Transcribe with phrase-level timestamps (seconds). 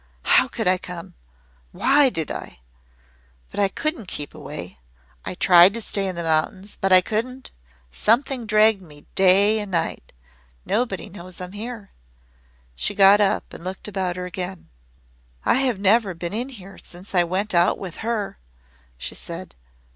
[0.23, 1.13] How could I come!
[1.71, 2.61] Why did I!
[3.51, 4.79] But I couldn't keep away!
[5.25, 6.75] I tried to stay in the mountains.
[6.75, 7.51] But I couldn't.
[7.91, 10.11] Something dragged me day and night.
[10.65, 11.91] Nobody knows I am here!"
[12.73, 14.69] She got up and looked about her again.
[15.45, 18.39] "I have never been in here since I went out with HER,"
[18.97, 19.53] she said.